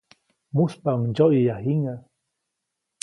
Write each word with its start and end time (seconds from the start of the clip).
Mujspaʼuŋ 0.55 0.99
ndsyoʼyäya 1.09 1.55
jiŋäʼ. 1.65 1.99